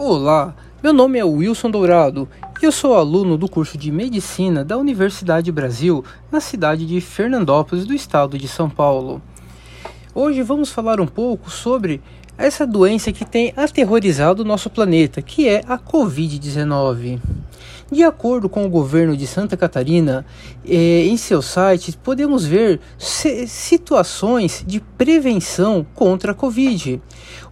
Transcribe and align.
Olá, 0.00 0.54
meu 0.80 0.92
nome 0.92 1.18
é 1.18 1.24
Wilson 1.24 1.72
Dourado 1.72 2.28
e 2.62 2.64
eu 2.64 2.70
sou 2.70 2.94
aluno 2.94 3.36
do 3.36 3.48
curso 3.48 3.76
de 3.76 3.90
Medicina 3.90 4.64
da 4.64 4.76
Universidade 4.76 5.50
Brasil 5.50 6.04
na 6.30 6.40
cidade 6.40 6.86
de 6.86 7.00
Fernandópolis, 7.00 7.84
do 7.84 7.92
estado 7.92 8.38
de 8.38 8.46
São 8.46 8.70
Paulo. 8.70 9.20
Hoje 10.14 10.40
vamos 10.40 10.70
falar 10.70 11.00
um 11.00 11.06
pouco 11.06 11.50
sobre 11.50 12.00
essa 12.38 12.64
doença 12.64 13.10
que 13.10 13.24
tem 13.24 13.52
aterrorizado 13.56 14.42
o 14.42 14.44
nosso 14.44 14.70
planeta, 14.70 15.20
que 15.20 15.48
é 15.48 15.64
a 15.66 15.76
Covid-19. 15.76 17.18
De 17.90 18.02
acordo 18.02 18.50
com 18.50 18.66
o 18.66 18.68
governo 18.68 19.16
de 19.16 19.26
Santa 19.26 19.56
Catarina, 19.56 20.26
eh, 20.62 21.06
em 21.06 21.16
seu 21.16 21.40
site 21.40 21.96
podemos 21.96 22.44
ver 22.44 22.80
situações 22.98 24.62
de 24.66 24.78
prevenção 24.78 25.86
contra 25.94 26.32
a 26.32 26.34
Covid. 26.34 27.00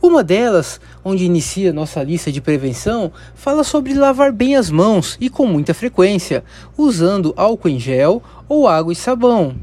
Uma 0.03 0.23
delas, 0.23 0.79
onde 1.03 1.25
inicia 1.25 1.73
nossa 1.73 2.03
lista 2.03 2.31
de 2.31 2.43
prevenção, 2.43 3.11
fala 3.35 3.65
sobre 3.65 3.95
lavar 3.95 4.31
bem 4.31 4.57
as 4.57 4.71
mãos 4.71 5.17
e 5.19 5.31
com 5.31 5.47
muita 5.47 5.73
frequência, 5.73 6.45
usando 6.77 7.33
álcool 7.35 7.71
em 7.71 7.81
gel 7.81 8.23
ou 8.47 8.69
água 8.69 8.93
e 8.93 8.97
sabão. 8.97 9.57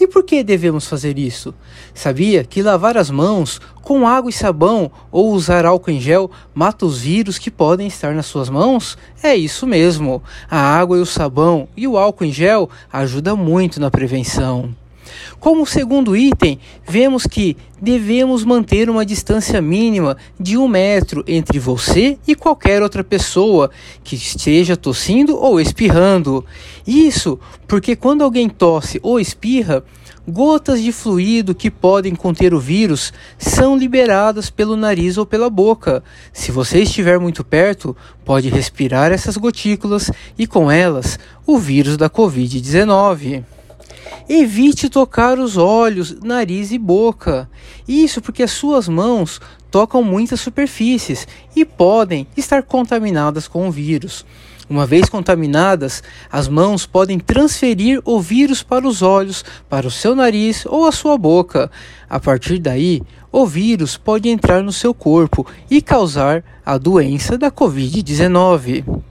E 0.00 0.06
por 0.06 0.24
que 0.24 0.42
devemos 0.42 0.86
fazer 0.86 1.18
isso? 1.18 1.54
Sabia 1.92 2.42
que 2.42 2.62
lavar 2.62 2.96
as 2.96 3.10
mãos 3.10 3.60
com 3.82 4.08
água 4.08 4.30
e 4.30 4.32
sabão 4.32 4.90
ou 5.12 5.30
usar 5.30 5.66
álcool 5.66 5.90
em 5.90 6.00
gel 6.00 6.30
mata 6.54 6.86
os 6.86 7.02
vírus 7.02 7.38
que 7.38 7.50
podem 7.50 7.86
estar 7.86 8.14
nas 8.14 8.24
suas 8.24 8.48
mãos? 8.48 8.96
É 9.22 9.36
isso 9.36 9.66
mesmo. 9.66 10.22
A 10.50 10.58
água 10.58 10.96
e 10.96 11.02
o 11.02 11.06
sabão 11.06 11.68
e 11.76 11.86
o 11.86 11.98
álcool 11.98 12.24
em 12.24 12.32
gel 12.32 12.70
ajudam 12.90 13.36
muito 13.36 13.78
na 13.78 13.90
prevenção. 13.90 14.74
Como 15.38 15.66
segundo 15.66 16.16
item, 16.16 16.58
vemos 16.86 17.26
que 17.26 17.56
devemos 17.80 18.44
manter 18.44 18.90
uma 18.90 19.06
distância 19.06 19.60
mínima 19.60 20.16
de 20.38 20.56
um 20.56 20.68
metro 20.68 21.24
entre 21.26 21.58
você 21.58 22.18
e 22.26 22.34
qualquer 22.34 22.82
outra 22.82 23.02
pessoa 23.02 23.70
que 24.04 24.16
esteja 24.16 24.76
tossindo 24.76 25.36
ou 25.36 25.60
espirrando. 25.60 26.44
Isso 26.86 27.38
porque 27.66 27.96
quando 27.96 28.22
alguém 28.22 28.48
tosse 28.48 29.00
ou 29.02 29.18
espirra, 29.18 29.84
gotas 30.28 30.82
de 30.82 30.92
fluido 30.92 31.54
que 31.54 31.70
podem 31.70 32.14
conter 32.14 32.54
o 32.54 32.60
vírus 32.60 33.12
são 33.38 33.76
liberadas 33.76 34.50
pelo 34.50 34.76
nariz 34.76 35.16
ou 35.16 35.26
pela 35.26 35.50
boca. 35.50 36.02
Se 36.32 36.52
você 36.52 36.82
estiver 36.82 37.18
muito 37.18 37.44
perto, 37.44 37.96
pode 38.24 38.48
respirar 38.48 39.12
essas 39.12 39.36
gotículas 39.36 40.10
e 40.38 40.46
com 40.46 40.70
elas 40.70 41.18
o 41.46 41.58
vírus 41.58 41.96
da 41.96 42.10
Covid-19. 42.10 43.44
Evite 44.32 44.88
tocar 44.88 45.40
os 45.40 45.56
olhos, 45.56 46.14
nariz 46.22 46.70
e 46.70 46.78
boca. 46.78 47.50
Isso 47.88 48.22
porque 48.22 48.44
as 48.44 48.52
suas 48.52 48.86
mãos 48.86 49.40
tocam 49.72 50.04
muitas 50.04 50.40
superfícies 50.40 51.26
e 51.56 51.64
podem 51.64 52.28
estar 52.36 52.62
contaminadas 52.62 53.48
com 53.48 53.66
o 53.66 53.72
vírus. 53.72 54.24
Uma 54.68 54.86
vez 54.86 55.08
contaminadas, 55.08 56.00
as 56.30 56.46
mãos 56.46 56.86
podem 56.86 57.18
transferir 57.18 58.00
o 58.04 58.20
vírus 58.20 58.62
para 58.62 58.86
os 58.86 59.02
olhos, 59.02 59.44
para 59.68 59.88
o 59.88 59.90
seu 59.90 60.14
nariz 60.14 60.64
ou 60.64 60.86
a 60.86 60.92
sua 60.92 61.18
boca. 61.18 61.68
A 62.08 62.20
partir 62.20 62.60
daí, 62.60 63.02
o 63.32 63.44
vírus 63.44 63.96
pode 63.96 64.28
entrar 64.28 64.62
no 64.62 64.72
seu 64.72 64.94
corpo 64.94 65.44
e 65.68 65.82
causar 65.82 66.44
a 66.64 66.78
doença 66.78 67.36
da 67.36 67.50
Covid-19. 67.50 69.02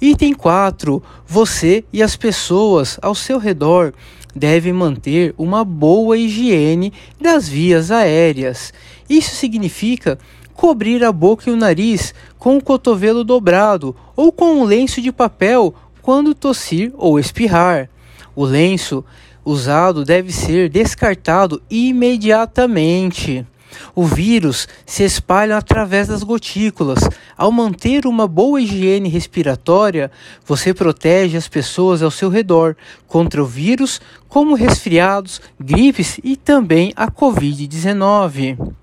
Item 0.00 0.34
4. 0.34 1.02
Você 1.26 1.84
e 1.92 2.02
as 2.02 2.16
pessoas 2.16 2.98
ao 3.00 3.14
seu 3.14 3.38
redor 3.38 3.92
devem 4.34 4.72
manter 4.72 5.34
uma 5.38 5.64
boa 5.64 6.18
higiene 6.18 6.92
das 7.20 7.48
vias 7.48 7.90
aéreas. 7.90 8.72
Isso 9.08 9.34
significa 9.34 10.18
cobrir 10.54 11.04
a 11.04 11.12
boca 11.12 11.48
e 11.48 11.52
o 11.52 11.56
nariz 11.56 12.14
com 12.38 12.56
o 12.56 12.62
cotovelo 12.62 13.24
dobrado 13.24 13.94
ou 14.16 14.32
com 14.32 14.60
um 14.60 14.64
lenço 14.64 15.00
de 15.00 15.12
papel 15.12 15.74
quando 16.02 16.34
tossir 16.34 16.92
ou 16.96 17.18
espirrar. 17.18 17.88
O 18.34 18.44
lenço 18.44 19.04
usado 19.44 20.04
deve 20.04 20.32
ser 20.32 20.68
descartado 20.68 21.62
imediatamente. 21.70 23.46
O 23.94 24.04
vírus 24.04 24.66
se 24.84 25.04
espalha 25.04 25.56
através 25.56 26.08
das 26.08 26.22
gotículas. 26.22 27.00
Ao 27.36 27.50
manter 27.50 28.06
uma 28.06 28.26
boa 28.26 28.60
higiene 28.60 29.08
respiratória, 29.08 30.10
você 30.44 30.74
protege 30.74 31.36
as 31.36 31.48
pessoas 31.48 32.02
ao 32.02 32.10
seu 32.10 32.28
redor 32.28 32.76
contra 33.06 33.42
o 33.42 33.46
vírus, 33.46 34.00
como 34.28 34.54
resfriados, 34.54 35.40
gripes 35.58 36.18
e 36.22 36.36
também 36.36 36.92
a 36.96 37.10
Covid-19. 37.10 38.74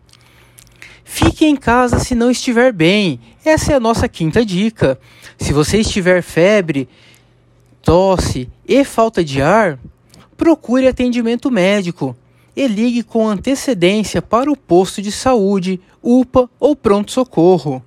Fique 1.03 1.45
em 1.45 1.55
casa 1.55 1.99
se 1.99 2.15
não 2.15 2.31
estiver 2.31 2.71
bem. 2.71 3.19
Essa 3.43 3.73
é 3.73 3.75
a 3.75 3.79
nossa 3.79 4.07
quinta 4.07 4.45
dica. 4.45 4.97
Se 5.37 5.51
você 5.51 5.79
estiver 5.79 6.21
febre, 6.21 6.87
tosse 7.81 8.49
e 8.65 8.85
falta 8.85 9.23
de 9.23 9.41
ar, 9.41 9.77
procure 10.37 10.87
atendimento 10.87 11.51
médico 11.51 12.15
e 12.55 12.67
ligue 12.67 13.03
com 13.03 13.27
antecedência 13.27 14.21
para 14.21 14.51
o 14.51 14.57
posto 14.57 15.01
de 15.01 15.11
saúde, 15.11 15.79
UPA 16.01 16.49
ou 16.59 16.75
pronto-socorro. 16.75 17.83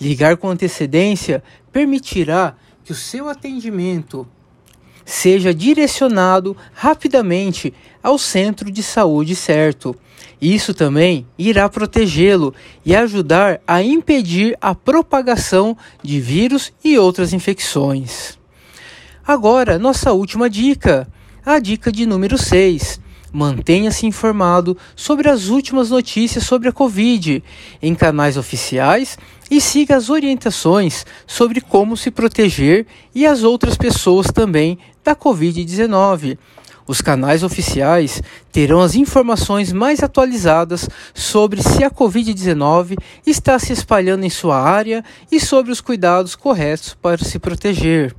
Ligar 0.00 0.36
com 0.36 0.48
antecedência 0.48 1.42
permitirá 1.72 2.54
que 2.84 2.92
o 2.92 2.94
seu 2.94 3.28
atendimento 3.28 4.26
seja 5.04 5.52
direcionado 5.52 6.56
rapidamente 6.72 7.74
ao 8.02 8.18
centro 8.18 8.70
de 8.70 8.82
saúde 8.82 9.34
certo. 9.34 9.94
Isso 10.40 10.72
também 10.72 11.26
irá 11.36 11.68
protegê-lo 11.68 12.54
e 12.84 12.96
ajudar 12.96 13.60
a 13.66 13.82
impedir 13.82 14.56
a 14.60 14.74
propagação 14.74 15.76
de 16.02 16.20
vírus 16.20 16.72
e 16.82 16.98
outras 16.98 17.32
infecções. 17.32 18.38
Agora, 19.26 19.78
nossa 19.78 20.12
última 20.12 20.48
dica, 20.48 21.06
a 21.44 21.58
dica 21.58 21.92
de 21.92 22.06
número 22.06 22.38
6 22.38 23.00
Mantenha-se 23.32 24.06
informado 24.06 24.76
sobre 24.96 25.28
as 25.28 25.48
últimas 25.48 25.90
notícias 25.90 26.44
sobre 26.44 26.68
a 26.68 26.72
Covid 26.72 27.42
em 27.80 27.94
canais 27.94 28.36
oficiais 28.36 29.16
e 29.50 29.60
siga 29.60 29.96
as 29.96 30.10
orientações 30.10 31.06
sobre 31.26 31.60
como 31.60 31.96
se 31.96 32.10
proteger 32.10 32.86
e 33.14 33.26
as 33.26 33.42
outras 33.42 33.76
pessoas 33.76 34.26
também 34.26 34.78
da 35.04 35.14
Covid-19. 35.14 36.38
Os 36.90 37.00
canais 37.00 37.44
oficiais 37.44 38.20
terão 38.50 38.80
as 38.80 38.96
informações 38.96 39.72
mais 39.72 40.02
atualizadas 40.02 40.88
sobre 41.14 41.62
se 41.62 41.84
a 41.84 41.90
Covid-19 41.90 42.96
está 43.24 43.60
se 43.60 43.72
espalhando 43.72 44.24
em 44.24 44.30
sua 44.30 44.60
área 44.60 45.04
e 45.30 45.38
sobre 45.38 45.70
os 45.70 45.80
cuidados 45.80 46.34
corretos 46.34 46.94
para 47.00 47.24
se 47.24 47.38
proteger. 47.38 48.12